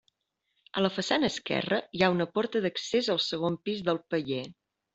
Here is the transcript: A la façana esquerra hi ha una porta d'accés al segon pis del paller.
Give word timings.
A 0.79 0.81
la 0.85 0.89
façana 0.95 1.29
esquerra 1.33 1.79
hi 1.99 2.03
ha 2.03 2.09
una 2.15 2.29
porta 2.39 2.63
d'accés 2.65 3.13
al 3.17 3.23
segon 3.29 3.61
pis 3.69 3.87
del 3.91 4.05
paller. 4.15 4.45